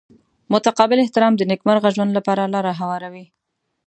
[0.53, 3.25] متقابل احترام د نیکمرغه ژوند لپاره لاره هواروي.